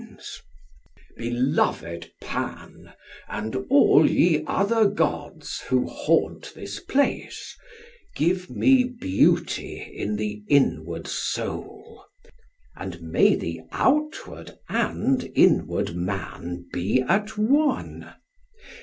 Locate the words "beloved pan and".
1.15-3.55